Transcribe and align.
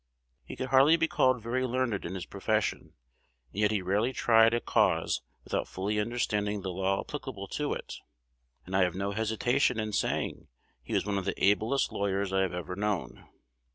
He 0.43 0.55
could 0.55 0.69
hardly 0.69 0.95
be 0.97 1.07
called 1.07 1.43
very 1.43 1.63
learned 1.63 2.05
in 2.05 2.15
his 2.15 2.25
profession, 2.25 2.95
and 3.53 3.61
yet 3.61 3.69
he 3.69 3.83
rarely 3.83 4.13
tried 4.13 4.51
a 4.51 4.59
cause 4.59 5.21
without 5.43 5.67
fully 5.67 5.99
understanding 5.99 6.63
the 6.63 6.71
law 6.71 7.01
applicable 7.01 7.47
to 7.49 7.73
it; 7.73 7.97
and 8.65 8.75
I 8.75 8.81
have 8.81 8.95
no 8.95 9.11
hesitation 9.11 9.79
in 9.79 9.93
saying 9.93 10.47
he 10.81 10.95
was 10.95 11.05
one 11.05 11.19
of 11.19 11.25
the 11.25 11.35
ablest 11.37 11.91
lawyers 11.91 12.33
I 12.33 12.41
have 12.41 12.53
ever 12.55 12.75
known. 12.75 13.27